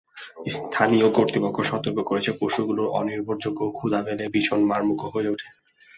স্থানীয় 0.47 1.07
কর্তৃপক্ষ 1.09 1.57
সতর্ক 1.61 1.97
করেছে 2.05 2.31
পশুগুলো 2.39 2.83
অনির্ভরযোগ্য 2.99 3.59
ও 3.65 3.75
ক্ষুধা 3.77 3.99
পেলে 4.05 4.25
ভীষণ 4.33 4.61
মারমুখো 4.63 5.07
হয়ে 5.13 5.31
ওঠে। 5.33 5.47